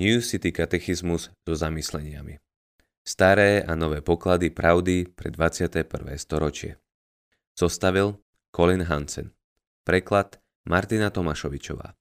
New 0.00 0.24
City 0.24 0.52
katechizmus 0.52 1.28
so 1.44 1.52
zamysleniami. 1.52 2.40
Staré 3.04 3.60
a 3.60 3.76
nové 3.76 4.00
poklady 4.00 4.48
pravdy 4.48 5.04
pre 5.12 5.28
21. 5.28 5.84
storočie. 6.16 6.80
Zostavil 7.52 8.16
Colin 8.56 8.88
Hansen. 8.88 9.36
Preklad 9.84 10.40
Martina 10.64 11.12
Tomašovičová. 11.12 11.92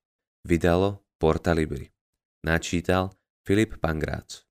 Vydalo 0.47 1.03
Porta 1.19 1.51
Libri. 1.51 1.91
Načítal 2.47 3.11
Filip 3.43 3.75
Pangrác. 3.83 4.47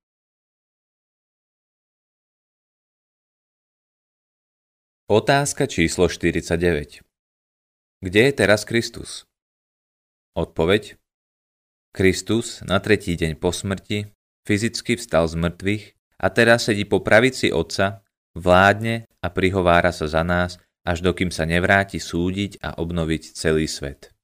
Otázka 5.08 5.64
číslo 5.64 6.12
49. 6.12 7.00
Kde 8.04 8.20
je 8.20 8.32
teraz 8.36 8.68
Kristus? 8.68 9.24
Odpoveď 10.36 10.99
Kristus 11.90 12.62
na 12.62 12.78
tretí 12.78 13.18
deň 13.18 13.34
po 13.42 13.50
smrti 13.50 14.06
fyzicky 14.46 14.94
vstal 14.94 15.26
z 15.26 15.34
mŕtvych 15.34 15.84
a 16.22 16.26
teraz 16.30 16.70
sedí 16.70 16.86
po 16.86 17.02
pravici 17.02 17.50
Otca, 17.50 18.06
vládne 18.38 19.10
a 19.18 19.28
prihovára 19.30 19.90
sa 19.90 20.06
za 20.06 20.22
nás, 20.22 20.62
až 20.86 21.02
dokým 21.04 21.34
sa 21.34 21.44
nevráti 21.44 21.98
súdiť 21.98 22.62
a 22.62 22.78
obnoviť 22.78 23.22
celý 23.34 23.66
svet. 23.68 24.14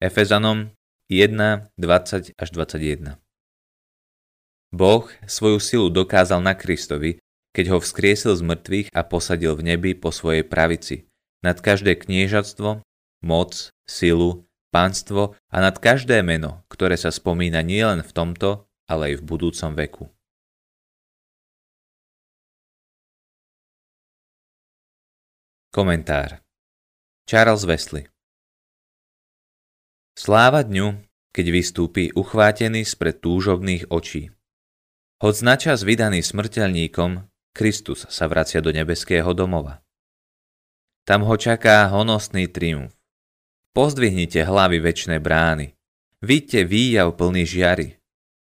Efezanom 0.00 0.72
1, 1.12 1.36
20 1.76 2.34
až 2.34 2.48
21 2.50 3.20
Boh 4.70 5.04
svoju 5.26 5.58
silu 5.58 5.86
dokázal 5.90 6.38
na 6.38 6.54
Kristovi, 6.54 7.18
keď 7.50 7.74
ho 7.74 7.78
vzkriesil 7.82 8.38
z 8.38 8.42
mŕtvych 8.46 8.88
a 8.94 9.02
posadil 9.02 9.58
v 9.58 9.74
nebi 9.74 9.90
po 9.98 10.14
svojej 10.14 10.46
pravici, 10.46 11.10
nad 11.42 11.58
každé 11.58 11.98
kniežatstvo, 11.98 12.82
moc, 13.26 13.52
silu, 13.90 14.46
pánstvo 14.70 15.34
a 15.50 15.56
nad 15.58 15.76
každé 15.76 16.22
meno, 16.22 16.62
ktoré 16.70 16.94
sa 16.94 17.10
spomína 17.10 17.60
nielen 17.60 18.06
v 18.06 18.10
tomto, 18.14 18.70
ale 18.90 19.14
aj 19.14 19.14
v 19.20 19.26
budúcom 19.26 19.72
veku. 19.74 20.04
Komentár 25.70 26.42
Charles 27.30 27.62
Wesley 27.62 28.10
Sláva 30.18 30.66
dňu, 30.66 30.98
keď 31.30 31.46
vystúpi 31.54 32.10
uchvátený 32.10 32.82
spred 32.82 33.22
túžobných 33.22 33.86
očí. 33.94 34.34
Hoď 35.22 35.36
načas 35.46 35.86
vydaný 35.86 36.26
smrteľníkom, 36.26 37.30
Kristus 37.54 38.02
sa 38.10 38.26
vracia 38.26 38.58
do 38.58 38.74
nebeského 38.74 39.30
domova. 39.30 39.78
Tam 41.06 41.22
ho 41.22 41.34
čaká 41.38 41.86
honosný 41.88 42.50
triumf. 42.50 42.99
Pozdvihnite 43.70 44.42
hlavy 44.42 44.82
väčšnej 44.82 45.22
brány. 45.22 45.78
Vidte 46.26 46.66
výjav 46.66 47.14
plný 47.14 47.46
žiary. 47.46 48.02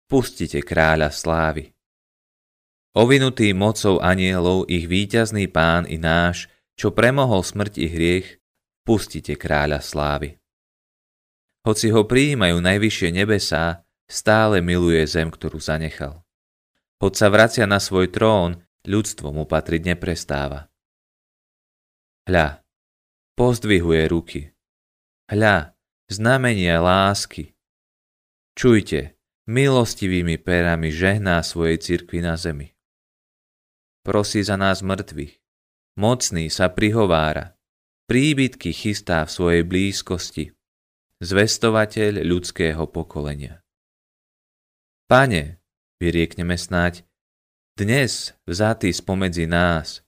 Pustite 0.09 0.65
kráľa 0.65 1.13
slávy. 1.13 1.77
Ovinutý 2.97 3.53
mocou 3.53 4.01
anielov 4.01 4.65
ich 4.73 4.89
víťazný 4.89 5.47
pán 5.53 5.85
i 5.85 6.01
náš, 6.01 6.49
čo 6.73 6.97
premohol 6.97 7.45
smrť 7.45 7.85
i 7.85 7.87
hriech, 7.93 8.29
pustite 8.89 9.37
kráľa 9.37 9.85
slávy. 9.85 10.41
Hoci 11.69 11.93
ho 11.93 12.09
prijímajú 12.09 12.57
najvyššie 12.57 13.09
nebesá, 13.13 13.85
stále 14.09 14.65
miluje 14.65 15.05
zem, 15.05 15.29
ktorú 15.29 15.61
zanechal. 15.61 16.25
Hoď 16.97 17.13
sa 17.13 17.29
vracia 17.29 17.69
na 17.69 17.77
svoj 17.77 18.09
trón, 18.09 18.65
ľudstvo 18.89 19.37
mu 19.37 19.45
patriť 19.45 19.95
neprestáva. 19.95 20.73
Hľa, 22.25 22.65
pozdvihuje 23.37 24.03
ruky, 24.09 24.41
Hľa, 25.31 25.79
znamenia 26.11 26.83
lásky. 26.83 27.55
Čujte, 28.59 29.15
milostivými 29.47 30.43
perami 30.43 30.91
žehná 30.91 31.39
svojej 31.47 31.79
cirkvi 31.79 32.19
na 32.19 32.35
zemi. 32.35 32.75
Prosí 34.03 34.43
za 34.43 34.59
nás 34.59 34.83
mŕtvych. 34.83 35.39
Mocný 36.03 36.51
sa 36.51 36.67
prihovára. 36.67 37.55
Príbytky 38.11 38.75
chystá 38.75 39.23
v 39.23 39.31
svojej 39.31 39.63
blízkosti. 39.63 40.51
Zvestovateľ 41.23 42.27
ľudského 42.27 42.91
pokolenia. 42.91 43.63
Pane, 45.07 45.63
vyriekneme 46.03 46.59
snáď, 46.59 47.07
dnes 47.79 48.35
vzatý 48.51 48.91
spomedzi 48.91 49.47
nás, 49.47 50.03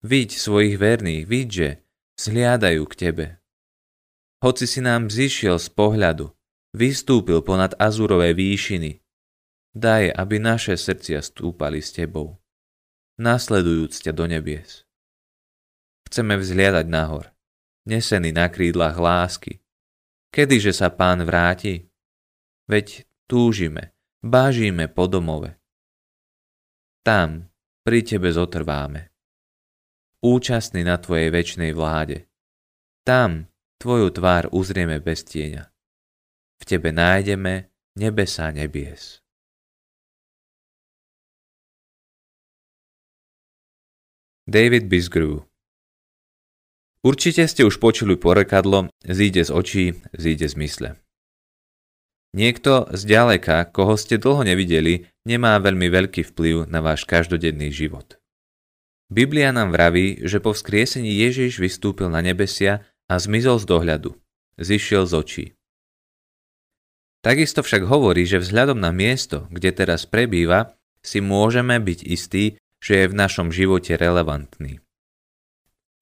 viď 0.00 0.40
svojich 0.40 0.80
verných, 0.80 1.28
vidže, 1.28 1.84
zhliadajú 2.16 2.88
k 2.88 2.94
Tebe 2.96 3.43
hoci 4.44 4.68
si 4.68 4.84
nám 4.84 5.08
zišiel 5.08 5.56
z 5.56 5.72
pohľadu, 5.72 6.28
vystúpil 6.76 7.40
ponad 7.40 7.72
azurové 7.80 8.36
výšiny. 8.36 9.00
Daj, 9.72 10.12
aby 10.12 10.36
naše 10.36 10.76
srdcia 10.76 11.24
stúpali 11.24 11.80
s 11.80 11.96
Tebou, 11.96 12.36
nasledujúc 13.16 14.04
ťa 14.04 14.12
do 14.12 14.28
nebies. 14.28 14.84
Chceme 16.04 16.36
vzliadať 16.36 16.86
nahor, 16.92 17.32
nesený 17.88 18.36
na 18.36 18.52
krídlach 18.52 19.00
lásky. 19.00 19.64
Kedyže 20.28 20.76
sa 20.76 20.92
Pán 20.92 21.24
vráti? 21.24 21.88
Veď 22.68 23.08
túžime, 23.24 23.96
bážime 24.20 24.92
po 24.92 25.08
domove. 25.08 25.56
Tam, 27.00 27.48
pri 27.80 28.04
Tebe 28.04 28.28
zotrváme. 28.28 29.08
Účastný 30.20 30.84
na 30.84 31.00
Tvojej 31.00 31.32
väčšnej 31.32 31.72
vláde. 31.72 32.28
Tam, 33.08 33.48
Tvoju 33.78 34.10
tvár 34.14 34.50
uzrieme 34.54 35.00
bez 35.00 35.24
tieňa. 35.26 35.70
V 36.60 36.62
Tebe 36.64 36.94
nájdeme 36.94 37.70
nebesa 37.98 38.50
nebies. 38.50 39.24
David 44.44 44.92
Bisgrew 44.92 45.40
Určite 47.04 47.44
ste 47.48 47.68
už 47.68 47.80
počuli 47.80 48.16
porekadlo 48.16 48.88
zíde 49.04 49.44
z 49.44 49.50
očí, 49.52 49.84
zíde 50.16 50.48
z 50.48 50.56
mysle. 50.56 50.90
Niekto 52.34 52.90
z 52.90 53.02
ďaleka, 53.06 53.70
koho 53.70 53.94
ste 53.94 54.18
dlho 54.18 54.42
nevideli, 54.42 55.06
nemá 55.22 55.54
veľmi 55.62 55.86
veľký 55.86 56.34
vplyv 56.34 56.66
na 56.66 56.82
váš 56.82 57.06
každodenný 57.06 57.70
život. 57.70 58.18
Biblia 59.06 59.54
nám 59.54 59.70
vraví, 59.70 60.24
že 60.26 60.40
po 60.40 60.50
vzkriesení 60.50 61.12
Ježiš 61.12 61.62
vystúpil 61.62 62.10
na 62.10 62.24
nebesia 62.24 62.82
a 63.08 63.14
zmizol 63.20 63.60
z 63.60 63.66
dohľadu. 63.68 64.10
Zišiel 64.54 65.04
z 65.04 65.12
očí. 65.12 65.46
Takisto 67.24 67.64
však 67.64 67.88
hovorí, 67.88 68.28
že 68.28 68.38
vzhľadom 68.38 68.78
na 68.78 68.92
miesto, 68.92 69.48
kde 69.48 69.72
teraz 69.72 70.04
prebýva, 70.04 70.76
si 71.00 71.24
môžeme 71.24 71.80
byť 71.80 72.00
istí, 72.04 72.60
že 72.84 73.04
je 73.04 73.06
v 73.08 73.16
našom 73.16 73.48
živote 73.48 73.96
relevantný. 73.96 74.84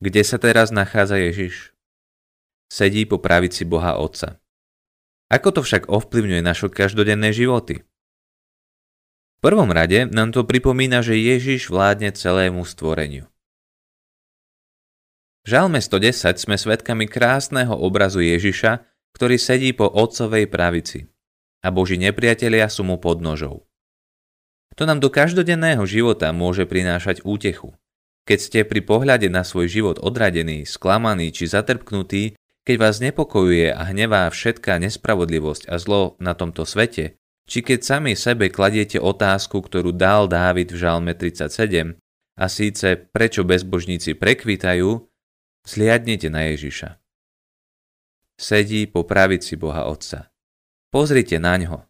Kde 0.03 0.23
sa 0.27 0.37
teraz 0.43 0.75
nachádza 0.75 1.17
Ježiš? 1.17 1.71
Sedí 2.67 3.07
po 3.07 3.23
pravici 3.23 3.63
Boha 3.63 3.95
Otca. 4.03 4.43
Ako 5.31 5.55
to 5.55 5.61
však 5.65 5.89
ovplyvňuje 5.89 6.43
naše 6.45 6.69
každodenné 6.69 7.31
životy? 7.31 7.87
V 9.39 9.39
prvom 9.41 9.71
rade 9.71 10.11
nám 10.11 10.35
to 10.35 10.45
pripomína, 10.45 11.01
že 11.01 11.19
Ježiš 11.19 11.71
vládne 11.71 12.13
celému 12.15 12.67
stvoreniu. 12.69 13.32
V 15.43 15.59
Žalme 15.59 15.83
110 15.83 16.39
sme 16.39 16.55
svedkami 16.55 17.11
krásneho 17.11 17.75
obrazu 17.75 18.23
Ježiša, 18.23 18.87
ktorý 19.15 19.37
sedí 19.37 19.75
po 19.75 19.91
otcovej 19.91 20.47
pravici 20.47 21.13
a 21.63 21.71
Boží 21.71 21.97
nepriatelia 21.97 22.67
sú 22.67 22.83
mu 22.83 22.99
pod 22.99 23.23
nožou. 23.23 23.65
To 24.75 24.83
nám 24.85 24.99
do 24.99 25.09
každodenného 25.09 25.87
života 25.87 26.35
môže 26.35 26.67
prinášať 26.67 27.23
útechu. 27.23 27.79
Keď 28.27 28.39
ste 28.39 28.59
pri 28.63 28.83
pohľade 28.83 29.27
na 29.31 29.43
svoj 29.47 29.71
život 29.71 29.97
odradení, 29.99 30.67
sklamaní 30.67 31.31
či 31.35 31.51
zatrpknutí, 31.51 32.39
keď 32.63 32.77
vás 32.79 33.03
nepokojuje 33.03 33.75
a 33.75 33.83
hnevá 33.91 34.31
všetká 34.31 34.79
nespravodlivosť 34.79 35.67
a 35.67 35.75
zlo 35.83 36.15
na 36.23 36.39
tomto 36.39 36.63
svete, 36.63 37.19
či 37.51 37.59
keď 37.67 37.83
sami 37.83 38.15
sebe 38.15 38.47
kladiete 38.47 39.03
otázku, 39.03 39.59
ktorú 39.59 39.91
dal 39.91 40.31
Dávid 40.31 40.71
v 40.71 40.79
Žalme 40.79 41.13
37, 41.19 41.99
a 42.39 42.45
síce 42.49 42.97
prečo 43.11 43.43
bezbožníci 43.43 44.15
prekvitajú, 44.17 45.12
Zliadnite 45.63 46.27
na 46.27 46.51
Ježiša. 46.51 46.99
Sedí 48.35 48.91
po 48.91 49.07
pravici 49.07 49.55
Boha 49.55 49.87
Otca. 49.87 50.35
Pozrite 50.91 51.39
na 51.39 51.55
ňo. 51.55 51.87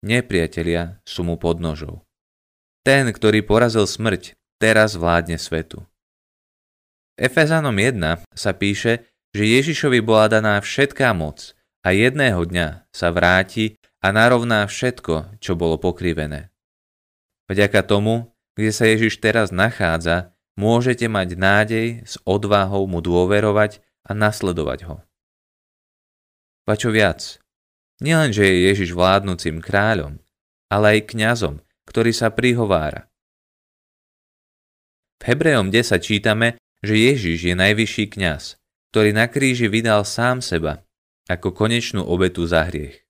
Nepriatelia 0.00 1.04
sú 1.04 1.20
mu 1.20 1.36
pod 1.36 1.60
nožou. 1.60 2.00
Ten, 2.80 3.12
ktorý 3.12 3.44
porazil 3.44 3.84
smrť, 3.84 4.32
teraz 4.56 4.96
vládne 4.96 5.36
svetu. 5.36 5.84
Efezanom 7.20 7.76
1 7.76 8.24
sa 8.32 8.52
píše, 8.56 9.04
že 9.36 9.44
Ježišovi 9.44 10.00
bola 10.00 10.32
daná 10.32 10.56
všetká 10.56 11.12
moc 11.12 11.52
a 11.84 11.92
jedného 11.92 12.40
dňa 12.48 12.88
sa 12.88 13.12
vráti 13.12 13.76
a 14.00 14.08
narovná 14.08 14.64
všetko, 14.64 15.36
čo 15.36 15.52
bolo 15.52 15.76
pokrivené. 15.76 16.48
Vďaka 17.52 17.84
tomu, 17.84 18.32
kde 18.56 18.72
sa 18.72 18.88
Ježiš 18.88 19.20
teraz 19.20 19.52
nachádza, 19.52 20.32
môžete 20.60 21.08
mať 21.08 21.40
nádej 21.40 21.88
s 22.04 22.20
odvahou 22.28 22.84
mu 22.84 23.00
dôverovať 23.00 23.80
a 24.04 24.12
nasledovať 24.12 24.84
ho. 24.84 24.96
Pa 26.68 26.76
čo 26.76 26.92
viac, 26.92 27.40
Nielenže 28.00 28.48
je 28.48 28.72
Ježiš 28.72 28.96
vládnúcim 28.96 29.60
kráľom, 29.60 30.16
ale 30.72 30.96
aj 30.96 31.12
kňazom, 31.12 31.60
ktorý 31.84 32.16
sa 32.16 32.32
prihovára. 32.32 33.12
V 35.20 35.22
Hebrejom 35.28 35.68
10 35.68 36.00
čítame, 36.00 36.56
že 36.80 36.96
Ježiš 36.96 37.52
je 37.52 37.54
najvyšší 37.54 38.16
kňaz, 38.16 38.56
ktorý 38.88 39.12
na 39.12 39.28
kríži 39.28 39.68
vydal 39.68 40.08
sám 40.08 40.40
seba 40.40 40.80
ako 41.28 41.52
konečnú 41.52 42.02
obetu 42.02 42.48
za 42.48 42.64
hriech. 42.66 43.04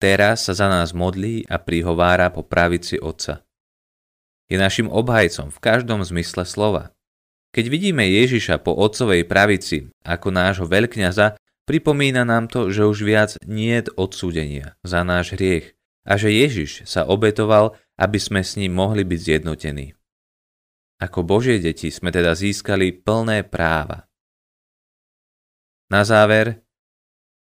Teraz 0.00 0.48
sa 0.48 0.56
za 0.56 0.66
nás 0.72 0.96
modlí 0.96 1.44
a 1.46 1.60
prihovára 1.60 2.32
po 2.32 2.40
pravici 2.40 2.96
Otca. 2.96 3.45
Je 4.46 4.56
našim 4.58 4.86
obhajcom 4.86 5.50
v 5.50 5.58
každom 5.58 6.06
zmysle 6.06 6.46
slova. 6.46 6.94
Keď 7.50 7.64
vidíme 7.72 8.04
Ježiša 8.06 8.62
po 8.62 8.76
Otcovej 8.76 9.26
pravici 9.26 9.90
ako 10.06 10.28
nášho 10.30 10.66
veľkňaza, 10.68 11.40
pripomína 11.66 12.22
nám 12.22 12.46
to, 12.46 12.70
že 12.70 12.86
už 12.86 12.98
viac 13.02 13.30
nie 13.42 13.80
je 13.80 13.90
odsúdenia 13.96 14.78
za 14.86 15.02
náš 15.02 15.34
hriech 15.34 15.74
a 16.06 16.14
že 16.14 16.30
Ježiš 16.30 16.86
sa 16.86 17.02
obetoval, 17.08 17.74
aby 17.98 18.18
sme 18.22 18.44
s 18.44 18.54
ním 18.54 18.76
mohli 18.76 19.02
byť 19.02 19.20
zjednotení. 19.20 19.96
Ako 21.02 21.26
Božie 21.26 21.58
deti 21.58 21.90
sme 21.90 22.14
teda 22.14 22.32
získali 22.32 22.92
plné 22.92 23.44
práva. 23.44 24.06
Na 25.90 26.06
záver, 26.06 26.62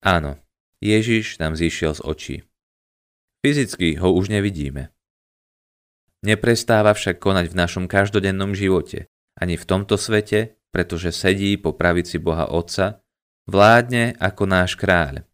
áno, 0.05 0.39
Ježiš 0.83 1.39
nám 1.39 1.55
zišiel 1.55 1.95
z 1.95 2.03
očí. 2.03 2.37
Fyzicky 3.43 3.99
ho 3.99 4.15
už 4.15 4.31
nevidíme. 4.31 4.95
Neprestáva 6.23 6.95
však 6.95 7.19
konať 7.19 7.51
v 7.51 7.59
našom 7.59 7.85
každodennom 7.91 8.55
živote, 8.55 9.11
ani 9.35 9.59
v 9.59 9.65
tomto 9.67 9.99
svete, 9.99 10.55
pretože 10.71 11.11
sedí 11.11 11.59
po 11.59 11.75
pravici 11.75 12.23
Boha 12.23 12.47
Otca, 12.47 13.03
vládne 13.51 14.15
ako 14.23 14.47
náš 14.47 14.79
kráľ, 14.79 15.27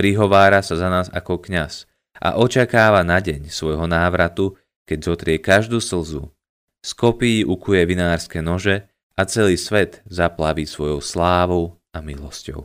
prihovára 0.00 0.64
sa 0.64 0.80
za 0.80 0.88
nás 0.88 1.12
ako 1.12 1.44
kňaz 1.44 1.84
a 2.16 2.40
očakáva 2.40 3.04
na 3.04 3.20
deň 3.20 3.52
svojho 3.52 3.84
návratu, 3.84 4.56
keď 4.88 4.98
zotrie 5.12 5.36
každú 5.36 5.76
slzu. 5.76 6.32
Z 6.80 6.90
kopí 6.96 7.44
ukuje 7.44 7.84
vinárske 7.84 8.40
nože 8.40 8.88
a 9.20 9.28
celý 9.28 9.60
svet 9.60 10.00
zaplaví 10.08 10.64
svojou 10.64 11.04
slávou 11.04 11.76
a 11.92 12.00
milosťou. 12.00 12.64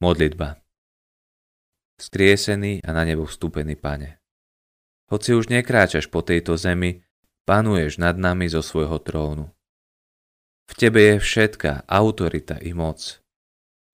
Modlitba 0.00 0.63
Skriesený 2.04 2.84
a 2.84 2.92
na 2.92 3.08
nebo 3.08 3.24
vstúpený 3.24 3.80
Pane. 3.80 4.20
Hoci 5.08 5.32
už 5.32 5.48
nekráčaš 5.48 6.12
po 6.12 6.20
tejto 6.20 6.60
zemi, 6.60 7.00
panuješ 7.48 7.96
nad 7.96 8.20
nami 8.20 8.44
zo 8.52 8.60
svojho 8.60 9.00
trónu. 9.00 9.48
V 10.68 10.72
Tebe 10.76 11.00
je 11.00 11.16
všetká 11.16 11.88
autorita 11.88 12.60
i 12.60 12.76
moc. 12.76 13.24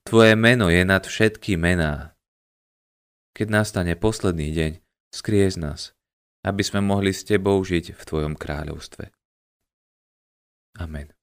Tvoje 0.02 0.34
meno 0.34 0.66
je 0.66 0.82
nad 0.82 1.06
všetky 1.06 1.54
mená. 1.54 2.18
Keď 3.30 3.46
nastane 3.46 3.94
posledný 3.94 4.50
deň, 4.58 4.72
skriez 5.14 5.54
nás, 5.54 5.94
aby 6.42 6.66
sme 6.66 6.82
mohli 6.82 7.14
s 7.14 7.22
Tebou 7.22 7.62
žiť 7.62 7.94
v 7.94 8.02
Tvojom 8.02 8.34
kráľovstve. 8.34 9.06
Amen. 10.82 11.14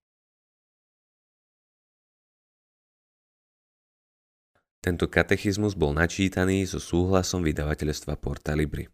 Tento 4.88 5.12
katechizmus 5.12 5.76
bol 5.76 5.92
načítaný 5.92 6.64
so 6.64 6.80
súhlasom 6.80 7.44
vydavateľstva 7.44 8.16
Porta 8.24 8.56
Libri. 8.56 8.88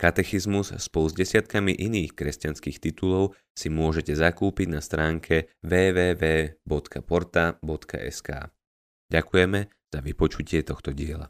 Katechizmus 0.00 0.72
spolu 0.80 1.12
s 1.12 1.14
desiatkami 1.20 1.76
iných 1.76 2.16
kresťanských 2.16 2.80
titulov 2.80 3.36
si 3.52 3.68
môžete 3.68 4.16
zakúpiť 4.16 4.72
na 4.72 4.80
stránke 4.80 5.52
www.porta.sk. 5.60 6.64
Ďakujeme 9.12 9.60
za 9.68 10.00
vypočutie 10.00 10.64
tohto 10.64 10.96
diela. 10.96 11.28